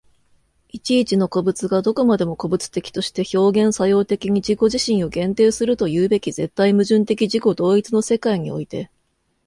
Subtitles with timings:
[0.69, 8.89] 一々の個物がどこまでも個物的として表現作用的に自己自身を限定するというべき絶対矛盾的自己同一の世界において、